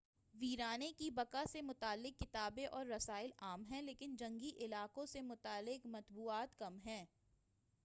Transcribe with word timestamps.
ویرانے 0.33 0.91
کی 0.97 1.09
بقاء 1.11 1.43
سے 1.51 1.61
متعلق 1.61 2.19
کتابیں 2.19 2.65
اور 2.67 2.85
رسائل 2.85 3.29
عام 3.39 3.65
ہیں 3.65 3.81
لیکن 3.81 4.15
جنگی 4.15 4.51
علاقوں 4.59 5.05
سے 5.05 5.21
متعلق 5.21 5.85
مطبوعات 5.87 6.57
کم 6.59 6.79
ہیں 6.85 7.05